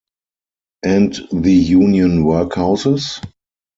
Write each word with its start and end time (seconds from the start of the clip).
And 0.83 1.13
the 1.31 1.53
Union 1.53 2.23
workhouses? 2.23 3.21